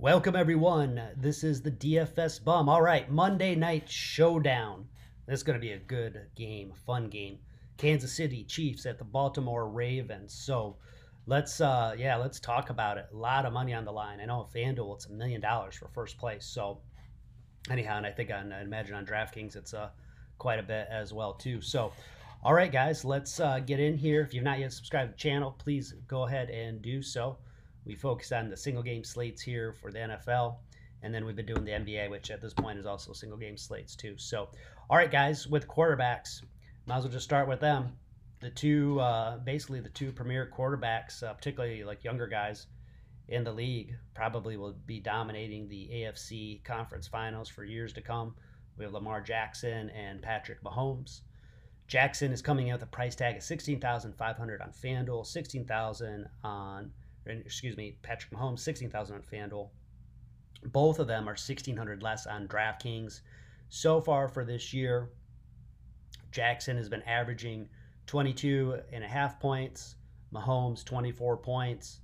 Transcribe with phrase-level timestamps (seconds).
[0.00, 0.98] Welcome, everyone.
[1.18, 2.70] This is the DFS Bum.
[2.70, 4.86] All right, Monday Night Showdown.
[5.26, 7.38] This is going to be a good game, fun game.
[7.76, 10.32] Kansas City Chiefs at the Baltimore Ravens.
[10.32, 10.78] So
[11.26, 13.08] let's, uh, yeah, let's talk about it.
[13.12, 14.20] A lot of money on the line.
[14.22, 16.46] I know FanDuel, it's a million dollars for first place.
[16.46, 16.80] So
[17.68, 19.90] anyhow, and I think on, I imagine on DraftKings, it's uh,
[20.38, 21.60] quite a bit as well, too.
[21.60, 21.92] So,
[22.42, 24.22] all right, guys, let's uh, get in here.
[24.22, 27.36] If you've not yet subscribed to the channel, please go ahead and do so.
[27.84, 30.56] We focus on the single game slates here for the NFL.
[31.02, 33.56] And then we've been doing the NBA, which at this point is also single game
[33.56, 34.16] slates too.
[34.18, 34.50] So,
[34.90, 36.42] all right, guys, with quarterbacks,
[36.86, 37.92] might as well just start with them.
[38.40, 42.66] The two, uh, basically the two premier quarterbacks, uh, particularly like younger guys
[43.28, 48.34] in the league, probably will be dominating the AFC conference finals for years to come.
[48.76, 51.20] We have Lamar Jackson and Patrick Mahomes.
[51.86, 56.90] Jackson is coming in with a price tag of 16500 on FanDuel, 16000 on
[57.30, 59.68] Er, excuse me, Patrick Mahomes, 16,000 on FanDuel.
[60.64, 63.20] Both of them are 1,600 less on DraftKings.
[63.68, 65.10] So far for this year,
[66.32, 67.68] Jackson has been averaging
[68.06, 69.94] 22 and a half points,
[70.32, 72.00] Mahomes 24 points.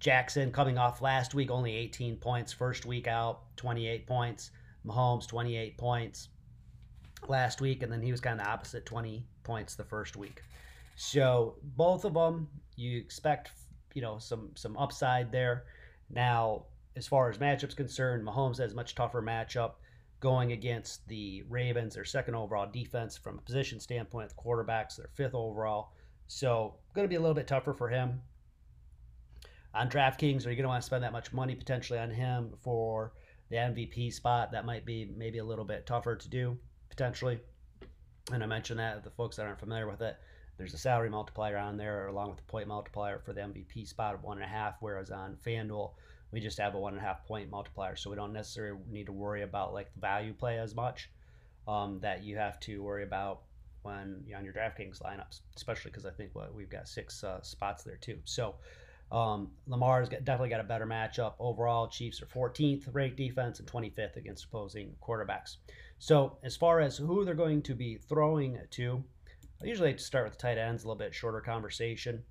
[0.00, 4.50] Jackson coming off last week only 18 points, first week out 28 points,
[4.84, 6.28] Mahomes 28 points
[7.28, 10.42] last week, and then he was kind of opposite 20 points the first week.
[10.96, 13.50] So both of them you expect
[13.94, 15.64] you know some some upside there.
[16.10, 19.72] Now, as far as matchups concerned, Mahomes has much tougher matchup
[20.20, 24.30] going against the Ravens, their second overall defense from a position standpoint.
[24.30, 25.92] The quarterbacks, their fifth overall,
[26.26, 28.20] so going to be a little bit tougher for him.
[29.74, 32.52] On DraftKings, are you going to want to spend that much money potentially on him
[32.62, 33.12] for
[33.50, 34.52] the MVP spot?
[34.52, 36.56] That might be maybe a little bit tougher to do
[36.88, 37.40] potentially.
[38.32, 40.16] And I mentioned that the folks that aren't familiar with it,
[40.56, 44.14] there's a salary multiplier on there along with the point multiplier for the MVP spot
[44.14, 45.92] of one and a half, whereas on FanDuel,
[46.30, 47.96] we just have a one and a half point multiplier.
[47.96, 51.10] So we don't necessarily need to worry about like the value play as much
[51.66, 53.42] um, that you have to worry about
[53.82, 57.42] when you're on your DraftKings lineups, especially because I think what we've got six uh,
[57.42, 58.18] spots there too.
[58.24, 58.54] So
[59.12, 61.88] um, Lamar's got, definitely got a better matchup overall.
[61.88, 65.56] Chiefs are 14th ranked defense and 25th against opposing quarterbacks.
[65.98, 69.04] So as far as who they're going to be throwing to,
[69.64, 72.22] I usually like to start with tight ends, a little bit shorter conversation.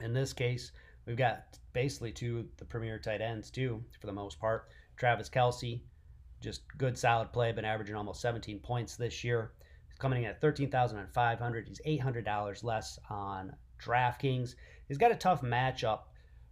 [0.00, 0.72] In this case,
[1.06, 4.68] we've got basically two the premier tight ends too, for the most part.
[4.96, 5.82] Travis Kelce,
[6.40, 9.52] just good solid play, been averaging almost 17 points this year.
[9.88, 11.68] He's coming in at 13,500.
[11.68, 14.56] He's $800 less on DraftKings.
[14.88, 16.00] He's got a tough matchup.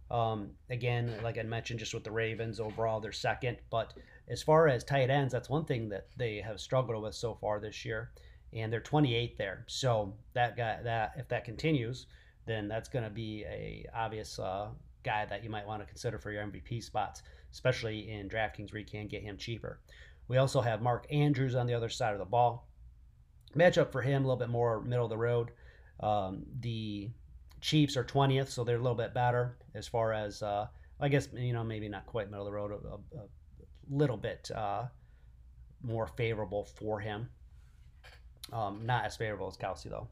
[0.09, 3.57] Um, again, like I mentioned, just with the Ravens overall, they're second.
[3.69, 3.93] But
[4.29, 7.59] as far as tight ends, that's one thing that they have struggled with so far
[7.59, 8.11] this year
[8.55, 9.65] and they're 28 there.
[9.67, 12.07] So that guy, that if that continues,
[12.45, 14.69] then that's going to be a obvious uh,
[15.03, 17.21] guy that you might want to consider for your MVP spots,
[17.51, 19.79] especially in DraftKings where you can get him cheaper.
[20.27, 22.67] We also have Mark Andrews on the other side of the ball.
[23.55, 25.51] Matchup for him a little bit more middle of the road.
[25.99, 27.09] Um, the
[27.61, 30.67] Chiefs are 20th, so they're a little bit better as far as uh,
[30.99, 33.25] I guess you know maybe not quite middle of the road, a, a,
[33.89, 34.85] little bit uh,
[35.81, 37.29] more favorable for him.
[38.53, 40.07] Um, not as favorable as Kelce though,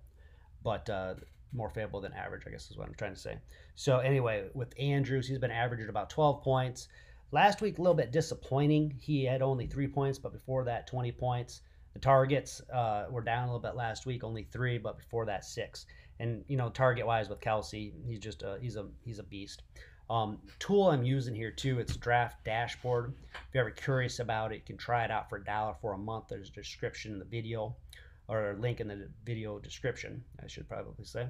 [0.63, 1.15] but uh,
[1.53, 3.37] more favorable than average, I guess is what I'm trying to say.
[3.75, 6.87] So anyway, with Andrews, he's been averaging about 12 points.
[7.31, 8.95] Last week, a little bit disappointing.
[8.99, 11.61] He had only three points, but before that, 20 points.
[11.93, 15.45] The targets uh, were down a little bit last week, only three, but before that,
[15.45, 15.85] six.
[16.19, 19.63] And you know, target wise with Kelce, he's just a, he's a he's a beast.
[20.09, 23.13] Um, tool I'm using here too, it's Draft Dashboard.
[23.33, 25.93] If you're ever curious about it, you can try it out for a dollar for
[25.93, 26.25] a month.
[26.29, 27.75] There's a description in the video
[28.27, 31.27] or link in the video description, I should probably say.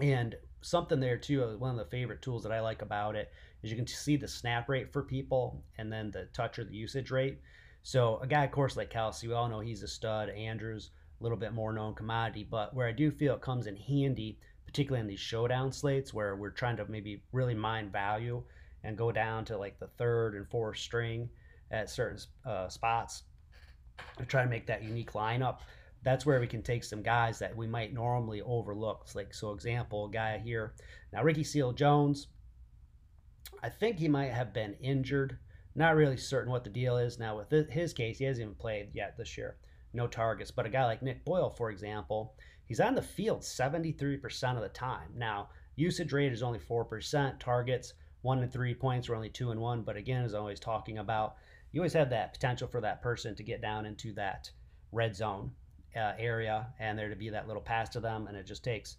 [0.00, 3.32] And something there too, uh, one of the favorite tools that I like about it
[3.62, 6.76] is you can see the snap rate for people and then the touch or the
[6.76, 7.40] usage rate.
[7.82, 10.28] So a guy, of course, like Kelce, we all know he's a stud.
[10.30, 13.76] Andrews, a little bit more known commodity, but where I do feel it comes in
[13.76, 18.42] handy, particularly in these showdown slates where we're trying to maybe really mine value
[18.84, 21.28] and go down to like the third and fourth string
[21.70, 23.24] at certain uh, spots
[24.16, 25.58] to try to make that unique lineup.
[26.02, 29.02] That's where we can take some guys that we might normally overlook.
[29.04, 30.74] It's like, so example, a guy here.
[31.12, 32.28] Now, Ricky Seals-Jones,
[33.62, 35.38] I think he might have been injured.
[35.74, 37.18] Not really certain what the deal is.
[37.18, 39.56] Now, with his case, he hasn't even played yet this year.
[39.92, 40.50] No targets.
[40.50, 42.34] But a guy like Nick Boyle, for example,
[42.66, 45.08] he's on the field 73% of the time.
[45.16, 47.38] Now, usage rate is only 4%.
[47.38, 49.82] Targets, one and three points, are only two and one.
[49.82, 51.36] But again, as always talking about,
[51.72, 54.50] you always have that potential for that person to get down into that
[54.92, 55.50] red zone
[55.96, 58.26] uh, area and there to be that little pass to them.
[58.26, 58.96] And it just takes,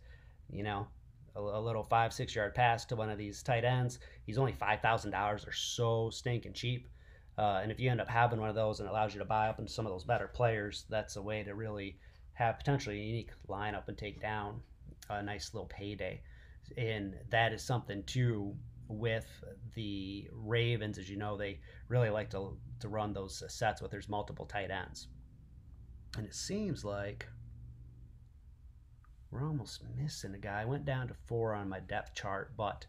[0.51, 0.88] you know,
[1.36, 4.00] a, a little five, six yard pass to one of these tight ends.
[4.25, 5.12] He's only $5,000.
[5.12, 6.88] They're so stinking cheap.
[7.38, 9.25] Uh, and if you end up having one of those and it allows you to
[9.25, 11.98] buy up into some of those better players, that's a way to really
[12.33, 14.62] have potentially a unique lineup and take down
[15.10, 16.22] a nice little payday.
[16.77, 18.56] And that is something too
[18.89, 19.27] with
[19.75, 24.09] the Ravens, as you know, they really like to to run those sets where there's
[24.09, 25.07] multiple tight ends.
[26.18, 27.27] And it seems like
[29.31, 30.62] we're almost missing a guy.
[30.62, 32.86] I went down to four on my depth chart, but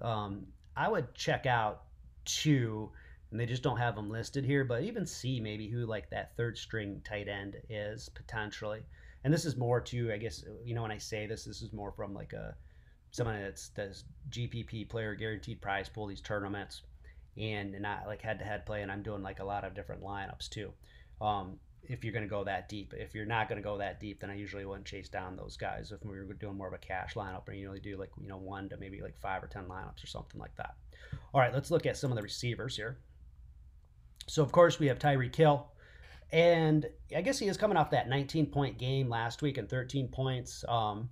[0.00, 0.46] um,
[0.76, 1.82] I would check out
[2.24, 2.90] two,
[3.30, 6.36] and they just don't have them listed here, but even see maybe who like that
[6.36, 8.82] third string tight end is potentially.
[9.24, 11.72] And this is more to, I guess, you know, when I say this, this is
[11.72, 12.54] more from like a
[13.12, 16.82] someone that's does GPP player guaranteed prize pool these tournaments,
[17.38, 18.82] and not like head to head play.
[18.82, 20.72] And I'm doing like a lot of different lineups too.
[21.20, 24.00] Um, if you're going to go that deep, if you're not going to go that
[24.00, 25.92] deep, then I usually wouldn't chase down those guys.
[25.92, 28.28] If we were doing more of a cash lineup, and you only do like you
[28.28, 30.74] know one to maybe like five or ten lineups or something like that.
[31.34, 32.98] All right, let's look at some of the receivers here.
[34.26, 35.66] So of course we have Tyreek Hill,
[36.30, 40.08] And I guess he is coming off that 19 point game last week and 13
[40.08, 40.64] points.
[40.68, 41.10] Um,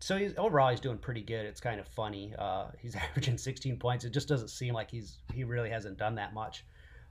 [0.00, 1.46] so he's overall he's doing pretty good.
[1.46, 2.34] It's kind of funny.
[2.38, 4.04] Uh, he's averaging 16 points.
[4.04, 6.64] It just doesn't seem like he's he really hasn't done that much.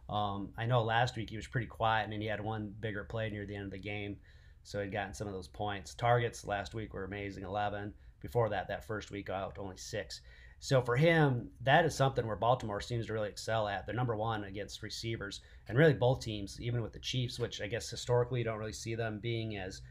[0.10, 3.04] Um, I know last week he was pretty quiet, and then he had one bigger
[3.04, 4.18] play near the end of the game,
[4.64, 5.94] so he'd gotten some of those points.
[5.94, 7.94] Targets last week were amazing, 11.
[8.22, 10.22] Before that, that first week out only six.
[10.60, 13.86] So for him, that is something where Baltimore seems to really excel at.
[13.86, 17.68] They're number one against receivers, and really both teams, even with the Chiefs, which I
[17.68, 19.82] guess historically you don't really see them being as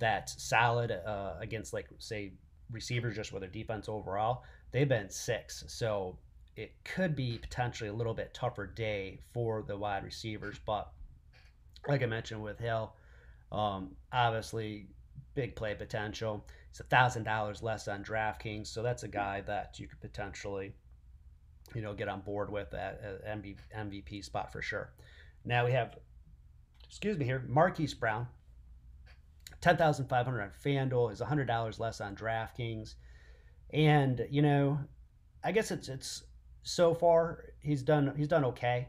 [0.00, 2.32] that solid uh, against like say
[2.70, 4.42] receivers just with their defense overall.
[4.72, 6.18] They've been six, so
[6.56, 10.58] it could be potentially a little bit tougher day for the wide receivers.
[10.64, 10.90] But
[11.88, 12.92] like I mentioned with Hill,
[13.52, 14.86] um, obviously
[15.34, 16.44] big play potential.
[16.70, 20.72] It's a thousand dollars less on DraftKings, so that's a guy that you could potentially,
[21.74, 23.42] you know, get on board with at, at
[23.76, 24.92] MVP spot for sure.
[25.44, 25.96] Now we have,
[26.86, 28.26] excuse me here, Marquise Brown,
[29.60, 32.94] ten thousand five hundred on FanDuel is hundred dollars less on DraftKings,
[33.72, 34.78] and you know,
[35.44, 36.24] I guess it's it's
[36.62, 38.88] so far he's done he's done okay.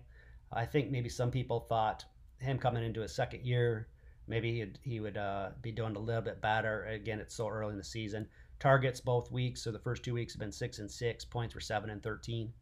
[0.51, 2.05] I think maybe some people thought
[2.39, 3.87] him coming into his second year
[4.31, 6.85] maybe he'd, he would uh, be doing a little bit better.
[6.85, 8.27] Again, it's so early in the season.
[8.59, 11.25] Targets both weeks, so the first two weeks have been six and six.
[11.25, 12.53] Points were seven and thirteen.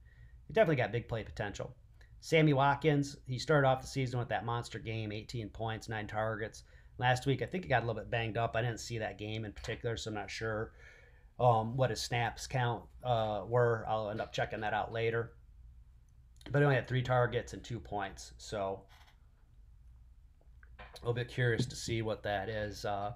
[0.48, 1.76] He definitely got big play potential.
[2.22, 6.64] Sammy Watkins, he started off the season with that monster game, 18 points, nine targets.
[7.00, 8.56] Last week, I think he got a little bit banged up.
[8.56, 10.74] I didn't see that game in particular, so I'm not sure
[11.40, 13.86] um, what his snaps count uh, were.
[13.88, 15.32] I'll end up checking that out later.
[16.52, 18.82] But he only had three targets and two points, so
[20.80, 22.86] a little bit curious to see what that is.
[22.86, 23.14] Uh,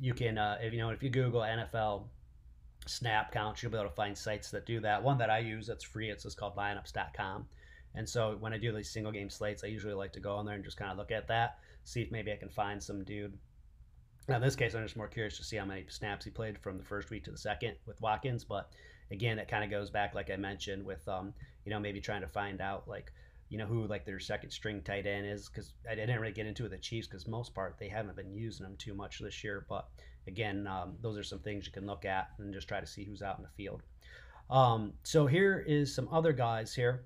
[0.00, 2.04] you can, uh, if you know, if you Google NFL
[2.86, 5.02] snap counts, you'll be able to find sites that do that.
[5.02, 6.10] One that I use that's free.
[6.10, 7.46] It's just called lineups.com.
[7.94, 10.46] And so when I do these single game slates, I usually like to go on
[10.46, 13.04] there and just kind of look at that, see if maybe I can find some
[13.04, 13.36] dude.
[14.28, 16.58] Now in this case, I'm just more curious to see how many snaps he played
[16.58, 18.44] from the first week to the second with Watkins.
[18.44, 18.70] But
[19.10, 21.34] again, it kind of goes back, like I mentioned, with um,
[21.64, 23.12] you know maybe trying to find out like
[23.50, 26.46] you know who like their second string tight end is because I didn't really get
[26.46, 29.18] into it with the Chiefs because most part they haven't been using them too much
[29.18, 29.66] this year.
[29.68, 29.86] But
[30.26, 33.04] again, um, those are some things you can look at and just try to see
[33.04, 33.82] who's out in the field.
[34.50, 37.04] Um, so here is some other guys here.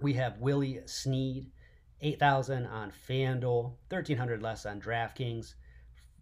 [0.00, 1.46] We have Willie Snead,
[2.02, 5.54] 8,000 on FanDuel, 1,300 less on DraftKings.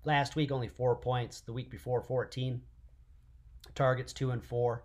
[0.05, 1.41] Last week only four points.
[1.41, 2.61] The week before 14.
[3.75, 4.85] Targets two and four.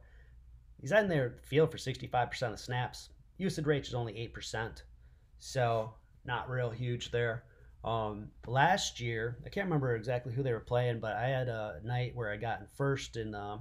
[0.80, 4.82] He's in their field for 65% of snaps usage rate is only 8%.
[5.40, 5.94] So
[6.26, 7.44] not real huge there.
[7.84, 11.82] Um, last year, I can't remember exactly who they were playing, but I had a
[11.84, 13.60] night where I got in first in the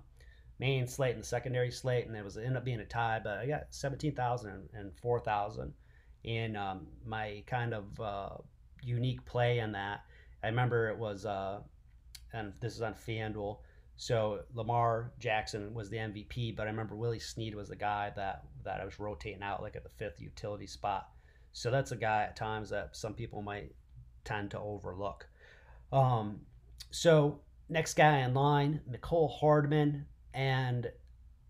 [0.60, 3.20] main slate and the secondary slate, and it was it ended up being a tie.
[3.22, 5.74] But I got 17,000 and 4,000
[6.24, 8.30] in um, my kind of uh,
[8.82, 10.04] unique play in that.
[10.42, 11.60] I remember it was, uh,
[12.32, 13.58] and this is on FanDuel.
[13.96, 18.44] So Lamar Jackson was the MVP, but I remember Willie Snead was the guy that
[18.64, 21.08] that I was rotating out like at the fifth utility spot.
[21.52, 23.74] So that's a guy at times that some people might
[24.24, 25.26] tend to overlook.
[25.92, 26.40] Um,
[26.90, 30.90] so next guy in line, Mecole Hardman, and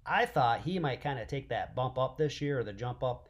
[0.04, 3.04] I thought he might kind of take that bump up this year or the jump
[3.04, 3.28] up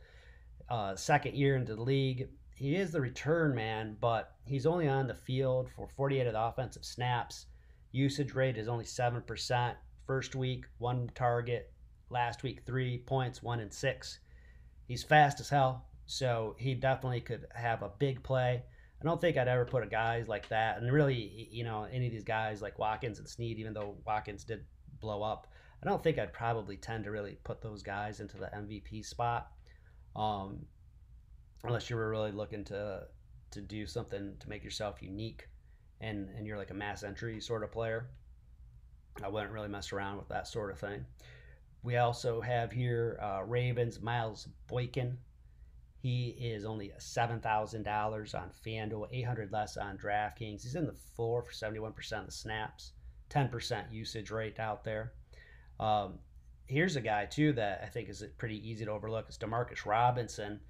[0.68, 2.28] uh, second year into the league.
[2.54, 6.42] He is the return man, but he's only on the field for 48 of the
[6.42, 7.46] offensive snaps.
[7.92, 9.74] Usage rate is only 7%.
[10.06, 11.72] First week, one target.
[12.10, 14.18] Last week, three points, one and six.
[14.86, 18.62] He's fast as hell, so he definitely could have a big play.
[19.00, 22.06] I don't think I'd ever put a guy like that, and really, you know, any
[22.06, 24.64] of these guys like Watkins and Snead, even though Watkins did
[25.00, 25.48] blow up.
[25.82, 29.50] I don't think I'd probably tend to really put those guys into the MVP spot,
[30.16, 30.66] um,
[31.64, 33.02] unless you were really looking to
[33.50, 35.48] to do something to make yourself unique,
[36.00, 38.08] and and you're like a mass entry sort of player.
[39.22, 41.04] I wouldn't really mess around with that sort of thing.
[41.82, 45.18] We also have here uh, Ravens Miles Boykin.
[45.98, 50.62] He is only seven thousand dollars on FanDuel, eight hundred less on DraftKings.
[50.62, 52.92] He's in the floor for seventy-one percent of the snaps,
[53.28, 55.12] ten percent usage rate out there.
[55.78, 56.18] Um,
[56.66, 59.26] here's a guy too that I think is pretty easy to overlook.
[59.28, 60.60] It's Demarcus Robinson.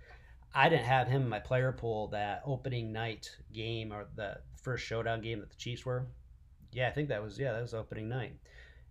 [0.54, 4.84] I didn't have him in my player pool that opening night game or the first
[4.84, 6.06] showdown game that the Chiefs were.
[6.72, 8.34] Yeah, I think that was yeah that was opening night,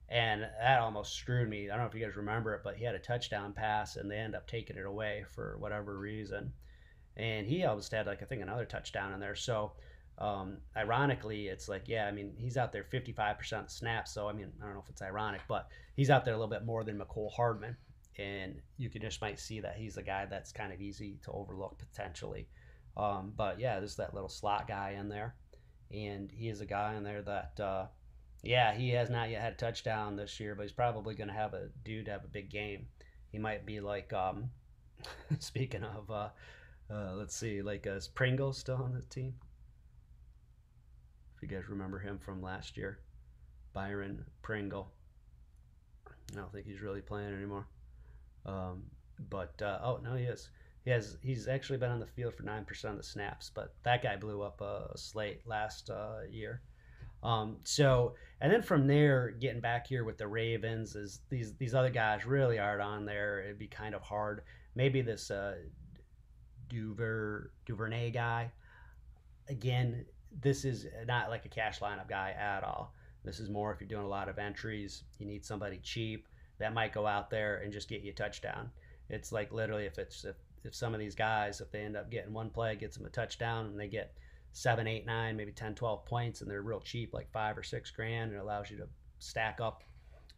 [0.10, 1.70] and that almost screwed me.
[1.70, 4.10] I don't know if you guys remember it, but he had a touchdown pass and
[4.10, 6.54] they end up taking it away for whatever reason,
[7.18, 9.36] and he almost had like I think another touchdown in there.
[9.36, 9.74] So
[10.22, 14.14] um, ironically, it's like, yeah, I mean, he's out there 55% snaps.
[14.14, 16.48] So, I mean, I don't know if it's ironic, but he's out there a little
[16.50, 17.76] bit more than Mecole Hardman.
[18.20, 21.32] And you can just might see that he's a guy that's kind of easy to
[21.32, 22.48] overlook potentially.
[22.96, 25.34] Um, but yeah, there's that little slot guy in there.
[25.92, 27.86] And he is a guy in there that, uh,
[28.44, 31.34] yeah, he has not yet had a touchdown this year, but he's probably going to
[31.34, 32.86] have a dude have a big game.
[33.32, 34.52] He might be like, um,
[35.40, 36.30] speaking of, uh,
[36.92, 39.34] uh, let's see, like, is Pringle still on the team?
[41.42, 43.00] You guys remember him from last year,
[43.74, 44.92] Byron Pringle.
[46.08, 47.68] I don't think he's really playing anymore.
[48.46, 48.84] Um,
[49.30, 50.50] but uh, oh no, he is.
[50.86, 51.18] He has.
[51.22, 53.52] He's actually been on the field for nine percent of the snaps.
[53.54, 56.62] But that guy blew up a slate last uh, year.
[57.24, 61.76] Um, so and then from there, getting back here with the Ravens is these these
[61.76, 63.42] other guys really aren't on there.
[63.42, 64.42] It'd be kind of hard.
[64.76, 65.56] Maybe this uh,
[66.70, 68.52] Duver Duvernay guy.
[69.50, 70.06] Again,
[70.40, 72.94] this is not like a cash lineup guy at all.
[73.24, 76.28] This is more if you're doing a lot of entries, you need somebody cheap
[76.60, 78.72] that might go out there and just get you a touchdown.
[79.10, 82.10] It's like literally if it's if, if some of these guys, if they end up
[82.10, 84.14] getting one play, gets them a touchdown and they get
[84.54, 87.92] seven, eight, nine, maybe 10, 12 points and they're real cheap, like five or six
[87.92, 88.88] grand, and it allows you to
[89.20, 89.84] stack up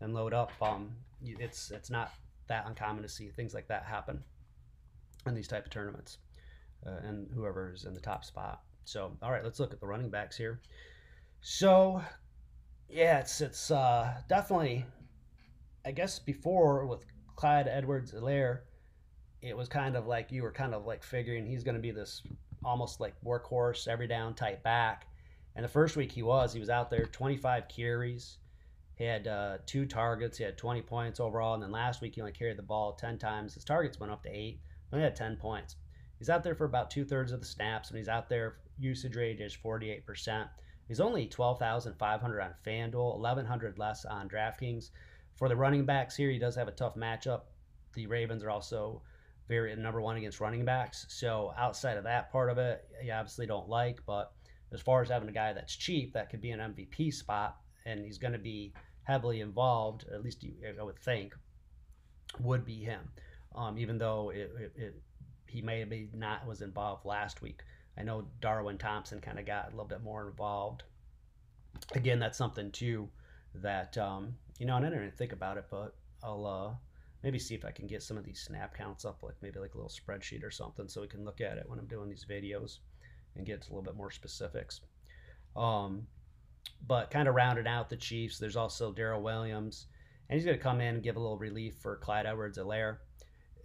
[0.02, 0.52] and load up.
[0.62, 2.12] Um, it's it's not
[2.48, 4.24] that uncommon to see things like that happen
[5.26, 6.18] in these type of tournaments,
[6.86, 8.62] uh, and whoever is in the top spot.
[8.86, 10.62] So, all right, let's look at the running backs here.
[11.42, 12.02] So,
[12.90, 14.86] yeah, it's it's uh, definitely,
[15.86, 18.62] I guess before with Clyde Edwards-Helaire,
[19.42, 21.92] it was kind of like you were kind of like figuring he's going to be
[21.92, 22.22] this
[22.64, 25.08] almost like workhorse, every down type back.
[25.56, 28.38] And the first week he was, he was out there 25 carries.
[28.96, 30.38] He had uh, two targets.
[30.38, 31.56] He had 20 points overall.
[31.56, 33.54] And then last week he only carried the ball 10 times.
[33.54, 34.60] His targets went up to eight.
[34.92, 35.76] He had 10 points.
[36.24, 39.18] He's out there for about two thirds of the snaps, and he's out there usage
[39.18, 40.48] rate is 48%.
[40.88, 44.92] He's only 12,500 on FanDuel, 1,100 less on DraftKings.
[45.36, 47.42] For the running backs here, he does have a tough matchup.
[47.94, 49.02] The Ravens are also
[49.50, 51.06] very number one against running backs.
[51.10, 54.00] So outside of that part of it, you obviously don't like.
[54.06, 54.32] But
[54.72, 58.00] as far as having a guy that's cheap, that could be an MVP spot, and
[58.00, 60.06] he's going to be heavily involved.
[60.10, 60.46] At least
[60.80, 61.34] I would think,
[62.40, 63.10] would be him.
[63.56, 65.02] Um, even though it, it, it,
[65.54, 67.62] he may be not was involved last week.
[67.96, 70.84] I know Darwin Thompson kind of got a little bit more involved.
[71.94, 73.08] Again, that's something too
[73.56, 76.74] that um, you know, and I didn't even think about it, but I'll uh,
[77.22, 79.76] maybe see if I can get some of these snap counts up, like maybe like
[79.76, 82.26] a little spreadsheet or something, so we can look at it when I'm doing these
[82.28, 82.80] videos
[83.36, 84.82] and get a little bit more specifics.
[85.56, 86.08] Um,
[86.88, 88.40] but kind of rounded out the Chiefs.
[88.40, 89.88] There's also Darrel Williams,
[90.30, 92.98] and he's going to come in and give a little relief for Clyde Edwards-Helaire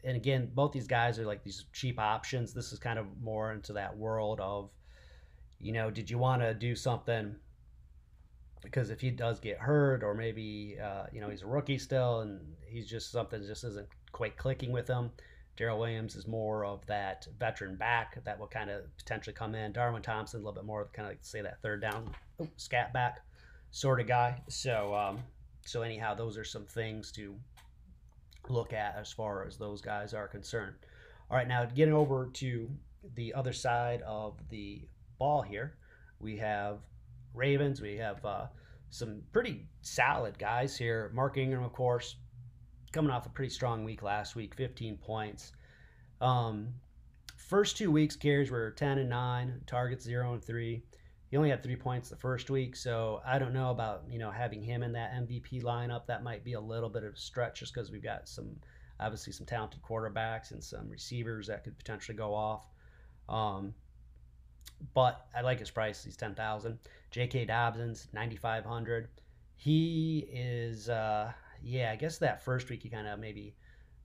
[0.04, 2.52] and again, both these guys are like these cheap options.
[2.52, 4.70] This is kind of more into that world of,
[5.60, 7.34] you know, did you want to do something?
[8.62, 12.20] Because if he does get hurt, or maybe uh, you know he's a rookie still,
[12.20, 15.10] and he's just something just isn't quite clicking with him.
[15.56, 19.72] Darrel Williams is more of that veteran back that will kind of potentially come in.
[19.72, 22.10] Darwin Thompson a little bit more kind of like say that third down
[22.56, 23.20] scat back
[23.70, 24.40] sort of guy.
[24.48, 25.18] So um,
[25.64, 27.34] so anyhow, those are some things to
[28.48, 30.74] look at as far as those guys are concerned.
[31.30, 32.70] All right, now getting over to
[33.14, 34.82] the other side of the
[35.18, 35.76] ball here,
[36.20, 36.78] we have
[37.34, 37.80] Ravens.
[37.80, 38.46] We have uh,
[38.90, 41.10] some pretty solid guys here.
[41.14, 42.16] Mark Ingram, of course,
[42.92, 45.52] coming off a pretty strong week last week, 15 points.
[46.20, 46.68] Um,
[47.36, 50.82] first two weeks carries were 10 and 9, targets 0 and 3.
[51.30, 54.30] He only had three points the first week, so I don't know about you know
[54.30, 56.06] having him in that MVP lineup.
[56.06, 58.56] That might be a little bit of a stretch, just because we've got some
[59.00, 62.66] obviously some talented quarterbacks and some receivers that could potentially go off.
[63.28, 63.74] Um,
[64.94, 66.02] but I like his price.
[66.04, 66.78] He's ten thousand.
[67.10, 67.44] J.K.
[67.46, 69.08] Dobbins ninety five hundred.
[69.56, 71.32] he is, uh,
[71.62, 73.54] yeah, I guess that first week he kind of maybe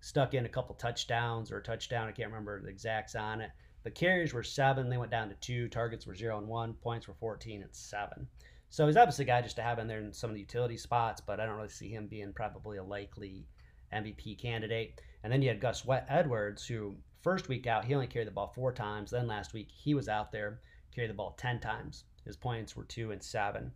[0.01, 2.07] stuck in a couple touchdowns or a touchdown.
[2.09, 3.51] I can't remember the exacts on it.
[3.83, 4.89] The carries were seven.
[4.89, 5.67] They went down to two.
[5.67, 6.73] Targets were zero and one.
[6.73, 8.27] Points were 14 and seven.
[8.69, 10.77] So he's obviously a guy just to have in there in some of the utility
[10.77, 13.45] spots, but I don't really see him being probably a likely
[13.93, 14.99] MVP candidate.
[15.23, 18.51] And then you had Gus Edwards, who first week out, he only carried the ball
[18.55, 19.11] four times.
[19.11, 20.59] Then last week, he was out there,
[20.95, 22.05] carried the ball 10 times.
[22.25, 23.71] His points were two and seven.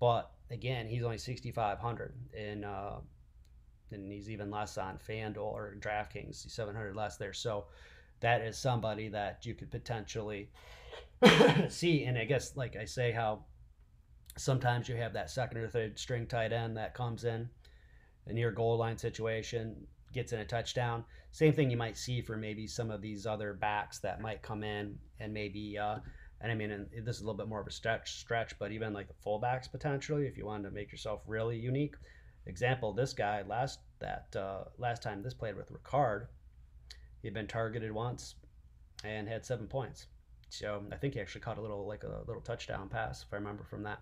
[0.00, 3.00] But again, he's only 6,500 in, uh,
[3.90, 7.32] and he's even less on FanDuel or DraftKings, he's 700 less there.
[7.32, 7.66] So
[8.20, 10.50] that is somebody that you could potentially
[11.68, 12.04] see.
[12.04, 13.44] And I guess, like I say, how
[14.36, 17.48] sometimes you have that second or third string tight end that comes in
[18.26, 19.74] a near goal line situation,
[20.12, 21.04] gets in a touchdown.
[21.32, 24.62] Same thing you might see for maybe some of these other backs that might come
[24.62, 25.96] in and maybe, uh,
[26.40, 28.70] and I mean, and this is a little bit more of a stretch, stretch, but
[28.70, 31.96] even like the fullbacks potentially, if you wanted to make yourself really unique.
[32.46, 36.28] Example: this guy last that uh, last time this played with Ricard,
[37.22, 38.34] he'd been targeted once
[39.04, 40.06] and had seven points.
[40.50, 43.36] So I think he actually caught a little like a little touchdown pass if I
[43.36, 44.00] remember from that.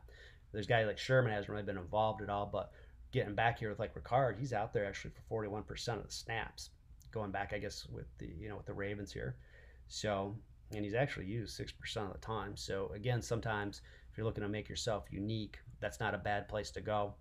[0.52, 2.72] There's a guy like Sherman hasn't really been involved at all, but
[3.12, 6.70] getting back here with like Ricard, he's out there actually for 41% of the snaps.
[7.12, 9.36] Going back, I guess with the you know with the Ravens here,
[9.88, 10.36] so
[10.74, 12.56] and he's actually used six percent of the time.
[12.56, 13.80] So again, sometimes
[14.10, 17.14] if you're looking to make yourself unique, that's not a bad place to go.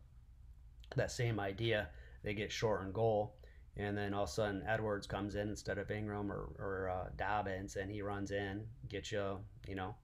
[0.95, 1.89] That same idea,
[2.23, 3.35] they get short and goal,
[3.77, 7.09] and then all of a sudden Edwards comes in instead of Ingram or, or uh,
[7.17, 9.95] Dobbins, and he runs in, gets you, you know,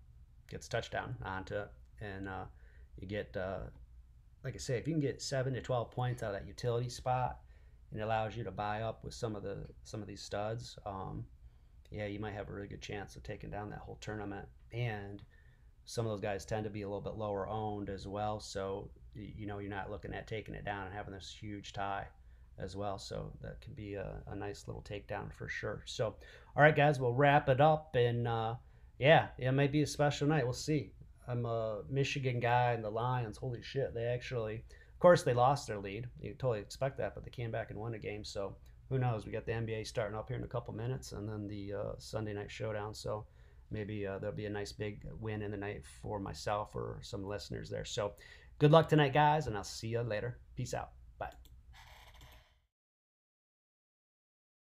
[0.50, 2.46] gets touchdown onto it, and uh,
[3.00, 3.60] you get uh,
[4.44, 6.90] like I say, if you can get seven to twelve points out of that utility
[6.90, 7.40] spot,
[7.94, 11.26] it allows you to buy up with some of the some of these studs, um,
[11.92, 14.48] yeah, you might have a really good chance of taking down that whole tournament.
[14.72, 15.22] And
[15.86, 18.90] some of those guys tend to be a little bit lower owned as well, so
[19.14, 22.08] you know you're not looking at taking it down and having this huge tie
[22.62, 22.98] as well.
[22.98, 25.84] So that can be a, a nice little takedown for sure.
[25.86, 26.16] So,
[26.56, 27.96] all right, guys, we'll wrap it up.
[27.96, 28.56] And uh,
[29.00, 30.44] yeah, it might be a special night.
[30.44, 30.92] We'll see.
[31.28, 35.68] I'm a Michigan guy, and the Lions, holy shit, they actually, of course, they lost
[35.68, 36.08] their lead.
[36.20, 38.24] You totally expect that, but they came back and won a game.
[38.24, 38.56] So
[38.90, 39.26] who knows?
[39.26, 41.92] We got the NBA starting up here in a couple minutes, and then the uh,
[42.00, 42.94] Sunday night showdown.
[42.94, 43.26] So
[43.70, 47.26] maybe uh, there'll be a nice big win in the night for myself or some
[47.26, 47.86] listeners there.
[47.86, 48.14] So
[48.60, 50.38] good luck tonight, guys, and I'll see you later.
[50.56, 50.92] Peace out.